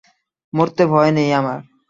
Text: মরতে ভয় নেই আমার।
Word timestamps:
মরতে 0.53 0.83
ভয় 0.85 1.11
নেই 1.17 1.29
আমার। 1.39 1.59